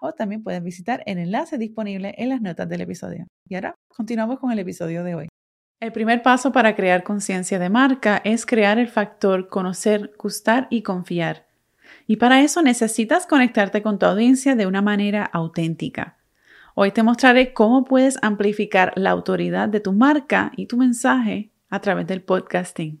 [0.00, 3.26] o también puedes visitar el enlace disponible en las notas del episodio.
[3.48, 5.28] Y ahora continuamos con el episodio de hoy.
[5.80, 10.82] El primer paso para crear conciencia de marca es crear el factor conocer, gustar y
[10.82, 11.46] confiar.
[12.06, 16.16] Y para eso necesitas conectarte con tu audiencia de una manera auténtica.
[16.74, 21.80] Hoy te mostraré cómo puedes amplificar la autoridad de tu marca y tu mensaje a
[21.80, 23.00] través del podcasting.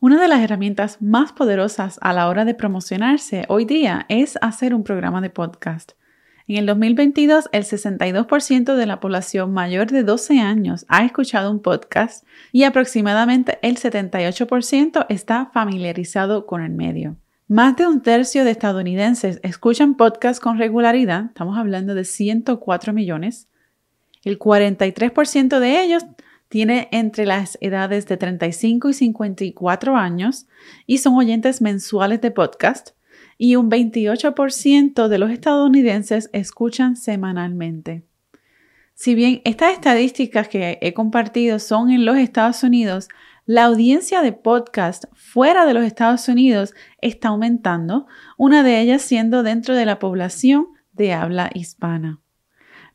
[0.00, 4.72] Una de las herramientas más poderosas a la hora de promocionarse hoy día es hacer
[4.72, 5.92] un programa de podcast.
[6.46, 11.60] En el 2022, el 62% de la población mayor de 12 años ha escuchado un
[11.60, 17.16] podcast y aproximadamente el 78% está familiarizado con el medio.
[17.48, 23.48] Más de un tercio de estadounidenses escuchan podcasts con regularidad, estamos hablando de 104 millones.
[24.22, 26.06] El 43% de ellos
[26.48, 30.46] tiene entre las edades de 35 y 54 años
[30.86, 32.90] y son oyentes mensuales de podcast
[33.36, 38.04] y un 28% de los estadounidenses escuchan semanalmente.
[38.94, 43.08] Si bien estas estadísticas que he compartido son en los Estados Unidos,
[43.46, 48.06] la audiencia de podcast fuera de los Estados Unidos está aumentando,
[48.36, 52.20] una de ellas siendo dentro de la población de habla hispana.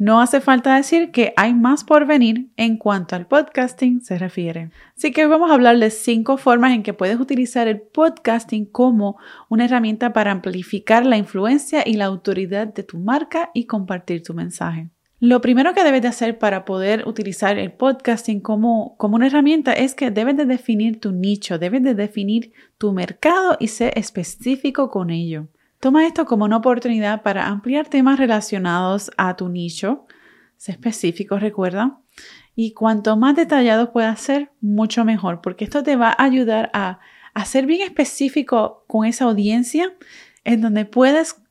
[0.00, 4.70] No hace falta decir que hay más por venir en cuanto al podcasting se refiere.
[4.96, 8.64] Así que hoy vamos a hablar de cinco formas en que puedes utilizar el podcasting
[8.64, 9.18] como
[9.50, 14.32] una herramienta para amplificar la influencia y la autoridad de tu marca y compartir tu
[14.32, 14.88] mensaje.
[15.18, 19.74] Lo primero que debes de hacer para poder utilizar el podcasting como, como una herramienta
[19.74, 24.88] es que debes de definir tu nicho, debes de definir tu mercado y ser específico
[24.88, 25.48] con ello.
[25.80, 30.04] Toma esto como una oportunidad para ampliar temas relacionados a tu nicho,
[30.58, 32.00] sé específico, recuerda,
[32.54, 37.00] y cuanto más detallado puedas ser, mucho mejor, porque esto te va a ayudar a,
[37.32, 39.94] a ser bien específico con esa audiencia
[40.44, 41.42] en donde puedes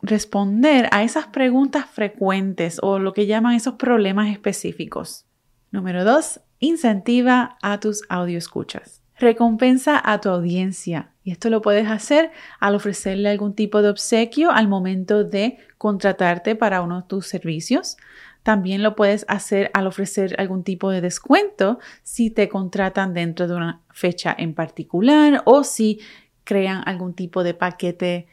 [0.00, 5.26] responder a esas preguntas frecuentes o lo que llaman esos problemas específicos.
[5.72, 9.05] Número dos, incentiva a tus escuchas.
[9.18, 11.10] Recompensa a tu audiencia.
[11.24, 16.54] Y esto lo puedes hacer al ofrecerle algún tipo de obsequio al momento de contratarte
[16.54, 17.96] para uno de tus servicios.
[18.42, 23.54] También lo puedes hacer al ofrecer algún tipo de descuento si te contratan dentro de
[23.54, 25.98] una fecha en particular o si
[26.44, 28.28] crean algún tipo de paquete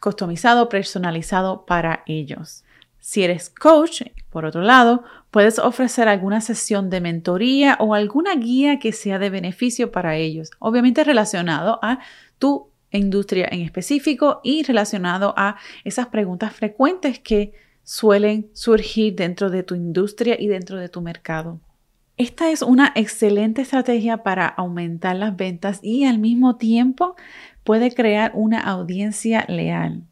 [0.00, 2.62] customizado, personalizado para ellos.
[3.00, 8.78] Si eres coach, por otro lado, puedes ofrecer alguna sesión de mentoría o alguna guía
[8.78, 12.00] que sea de beneficio para ellos, obviamente relacionado a
[12.38, 17.52] tu industria en específico y relacionado a esas preguntas frecuentes que
[17.84, 21.60] suelen surgir dentro de tu industria y dentro de tu mercado.
[22.16, 27.14] Esta es una excelente estrategia para aumentar las ventas y al mismo tiempo
[27.62, 30.02] puede crear una audiencia leal.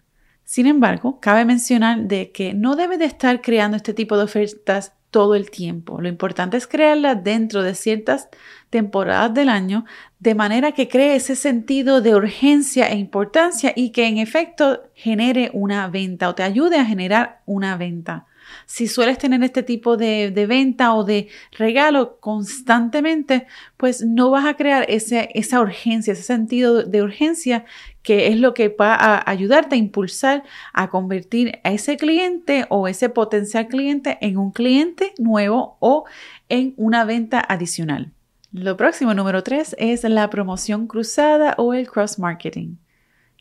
[0.46, 4.92] Sin embargo, cabe mencionar de que no debe de estar creando este tipo de ofertas
[5.10, 6.00] todo el tiempo.
[6.00, 8.28] Lo importante es crearlas dentro de ciertas
[8.70, 9.84] temporadas del año,
[10.20, 15.50] de manera que cree ese sentido de urgencia e importancia y que en efecto genere
[15.52, 18.26] una venta o te ayude a generar una venta.
[18.66, 23.46] Si sueles tener este tipo de, venta o de regalo constantemente,
[23.76, 27.64] pues no vas a crear esa urgencia, ese sentido de urgencia
[28.02, 32.87] que es lo que va a ayudarte a impulsar a convertir a ese cliente o
[32.87, 36.04] ese potencial cliente en un cliente nuevo o
[36.49, 38.12] en una venta adicional.
[38.52, 42.76] Lo próximo, número tres, es la promoción cruzada o el cross marketing.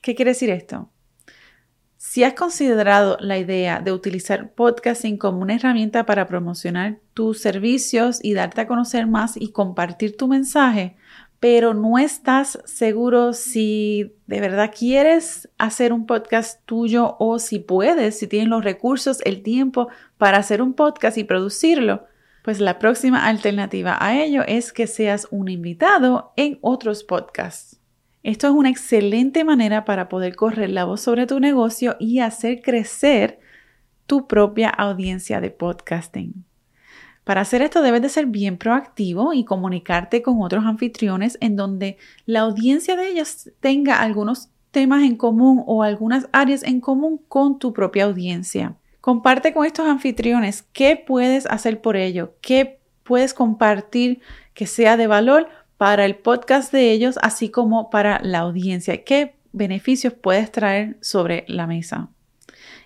[0.02, 0.90] ¿Qué quiere decir esto?
[2.08, 8.20] Si has considerado la idea de utilizar podcasting como una herramienta para promocionar tus servicios
[8.24, 10.96] y darte a conocer más y compartir tu mensaje,
[11.40, 18.20] pero no estás seguro si de verdad quieres hacer un podcast tuyo o si puedes,
[18.20, 22.06] si tienes los recursos, el tiempo para hacer un podcast y producirlo,
[22.44, 27.80] pues la próxima alternativa a ello es que seas un invitado en otros podcasts.
[28.26, 32.64] Esto es una excelente manera para poder correr la voz sobre tu negocio y hacer
[32.64, 33.40] crecer
[34.08, 36.44] tu propia audiencia de podcasting.
[37.24, 41.98] Para hacer esto debes de ser bien proactivo y comunicarte con otros anfitriones en donde
[42.26, 47.60] la audiencia de ellos tenga algunos temas en común o algunas áreas en común con
[47.60, 48.76] tu propia audiencia.
[49.02, 54.20] Comparte con estos anfitriones qué puedes hacer por ello, qué puedes compartir
[54.56, 59.04] que sea de valor para el podcast de ellos, así como para la audiencia.
[59.04, 62.10] ¿Qué beneficios puedes traer sobre la mesa?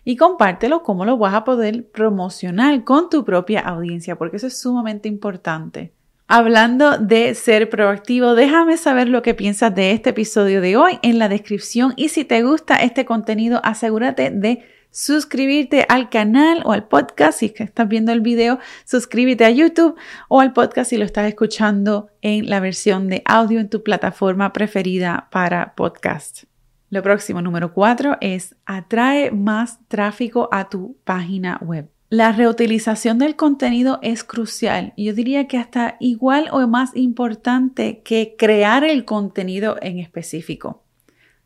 [0.04, 4.60] Y compártelo cómo lo vas a poder promocionar con tu propia audiencia, porque eso es
[4.60, 5.94] sumamente importante.
[6.28, 11.18] Hablando de ser proactivo, déjame saber lo que piensas de este episodio de hoy en
[11.18, 16.88] la descripción y si te gusta este contenido, asegúrate de suscribirte al canal o al
[16.88, 19.96] podcast si estás viendo el video, suscríbete a YouTube
[20.28, 24.54] o al podcast si lo estás escuchando en la versión de audio en tu plataforma
[24.54, 26.44] preferida para podcast.
[26.90, 31.90] Lo próximo, número cuatro, es atrae más tráfico a tu página web.
[32.12, 34.94] La reutilización del contenido es crucial.
[34.98, 40.84] Yo diría que hasta igual o más importante que crear el contenido en específico.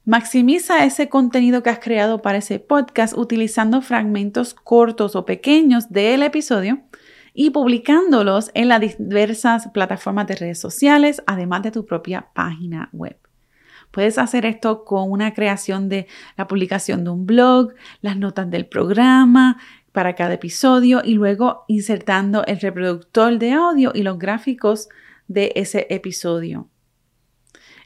[0.06, 6.24] Maximiza ese contenido que has creado para ese podcast utilizando fragmentos cortos o pequeños del
[6.24, 6.82] episodio
[7.34, 13.18] y publicándolos en las diversas plataformas de redes sociales, además de tu propia página web.
[13.92, 18.66] Puedes hacer esto con una creación de la publicación de un blog, las notas del
[18.66, 19.58] programa
[19.94, 24.90] para cada episodio y luego insertando el reproductor de audio y los gráficos
[25.30, 26.68] de ese episodio.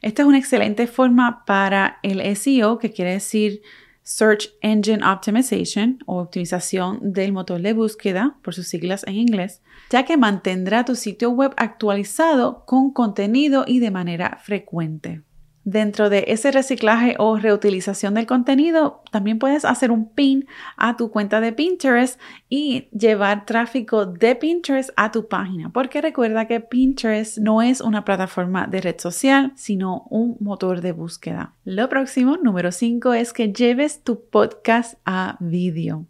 [0.02, 3.62] Esta es una excelente forma para el SEO, que quiere decir
[4.04, 10.06] Search Engine Optimization o optimización del motor de búsqueda, por sus siglas en inglés, ya
[10.06, 15.24] que mantendrá tu sitio web actualizado con contenido y de manera frecuente.
[15.69, 20.48] Dentro de ese reciclaje o reutilización del contenido, también puedes hacer un pin
[20.78, 26.48] a tu cuenta de Pinterest y llevar tráfico de Pinterest a tu página, porque recuerda
[26.48, 31.54] que Pinterest no es una plataforma de red social, sino un motor de búsqueda.
[31.66, 36.06] Lo próximo, número 5, es que lleves tu podcast a vídeo.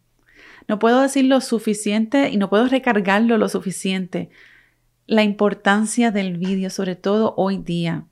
[0.68, 4.30] No puedo decir lo suficiente y no puedo recargarlo lo suficiente.
[5.07, 8.06] La importancia del vídeo, sobre todo hoy día.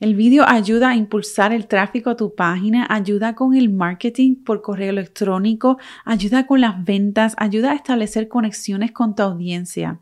[0.00, 4.60] El vídeo ayuda a impulsar el tráfico a tu página, ayuda con el marketing por
[4.60, 10.00] correo electrónico, ayuda con las ventas, ayuda a establecer conexiones con tu audiencia.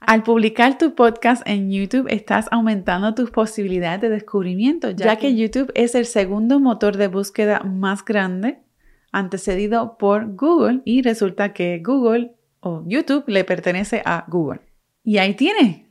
[0.00, 5.72] Al publicar tu podcast en YouTube estás aumentando tus posibilidades de descubrimiento, ya, que YouTube
[5.74, 8.58] es el segundo motor de búsqueda más grande,
[9.10, 14.60] antecedido por Google, y resulta que Google o YouTube le pertenece a Google.
[15.02, 15.85] Y ahí tienes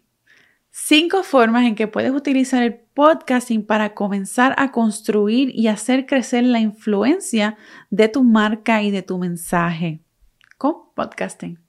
[0.78, 6.44] Cinco formas en que puedes utilizar el podcasting para comenzar a construir y hacer crecer
[6.44, 7.58] la influencia
[7.92, 10.02] de tu marca y de tu mensaje
[10.58, 11.60] con podcasting.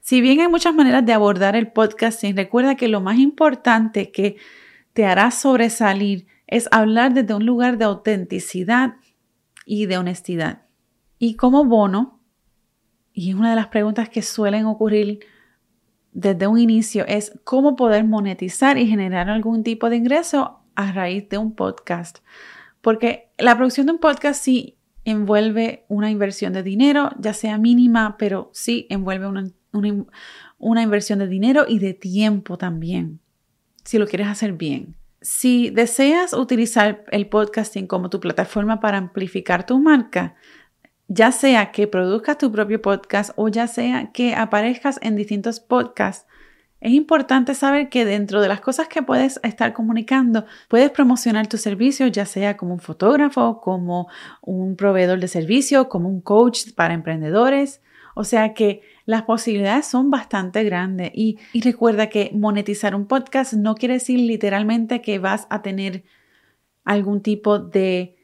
[0.00, 4.36] Si bien hay muchas maneras de abordar el podcasting, recuerda que lo más importante que
[4.92, 8.94] te hará sobresalir es hablar desde un lugar de autenticidad
[9.66, 10.62] y de honestidad.
[11.18, 12.20] Y como bono,
[13.12, 15.26] y es una de las preguntas que suelen ocurrir
[16.18, 21.28] desde un inicio es cómo poder monetizar y generar algún tipo de ingreso a raíz
[21.28, 22.18] de un podcast.
[22.80, 28.16] Porque la producción de un podcast sí envuelve una inversión de dinero, ya sea mínima,
[28.18, 29.44] pero sí envuelve una,
[30.58, 33.20] una inversión de dinero y de tiempo también,
[33.84, 34.96] si lo quieres hacer bien.
[35.20, 40.34] Si deseas utilizar el podcasting como tu plataforma para amplificar tu marca,
[41.08, 46.26] ya sea que produzcas tu propio podcast o ya sea que aparezcas en distintos podcasts,
[46.80, 51.56] es importante saber que dentro de las cosas que puedes estar comunicando, puedes promocionar tu
[51.56, 54.08] servicio, ya sea como un fotógrafo, como
[54.42, 57.82] un proveedor de servicio, como un coach para emprendedores.
[58.14, 61.10] O sea que las posibilidades son bastante grandes.
[61.14, 66.04] Y, y recuerda que monetizar un podcast no quiere decir literalmente que vas a tener
[66.84, 68.17] algún tipo de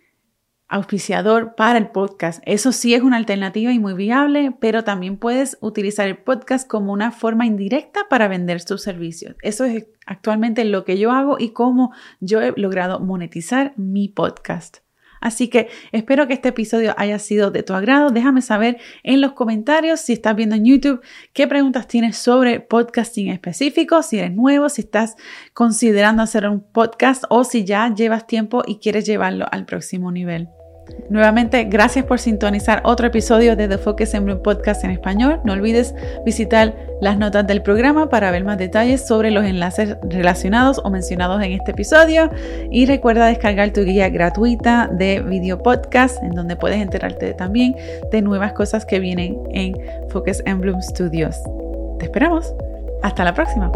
[0.69, 2.43] auspiciador para el podcast.
[2.47, 6.93] Eso sí es una alternativa y muy viable, pero también puedes utilizar el podcast como
[6.93, 9.37] una forma indirecta para vender tus servicios.
[9.43, 14.84] Eso es actualmente lo que yo hago y cómo yo he logrado monetizar mi podcast.
[15.25, 18.11] Así que espero que este episodio haya sido de tu agrado.
[18.11, 21.01] Déjame saber en los comentarios si estás viendo en YouTube
[21.33, 25.17] qué preguntas tienes sobre podcasting específico, si eres nuevo, si estás
[25.55, 30.51] considerando hacer un podcast o si ya llevas tiempo y quieres llevarlo al próximo nivel.
[31.11, 35.41] Nuevamente, gracias por sintonizar otro episodio de The Focus en Bloom Podcast en español.
[35.45, 40.81] No olvides visitar las notas del programa para ver más detalles sobre los enlaces relacionados
[40.83, 42.31] o mencionados en este episodio.
[42.71, 47.77] Y recuerda descargar tu guía gratuita de video podcast, en donde puedes enterarte también
[48.11, 49.77] de nuevas cosas que vienen en
[50.09, 51.37] Focus en Bloom Studios.
[51.99, 52.55] Te esperamos.
[53.03, 53.71] Hasta la próxima.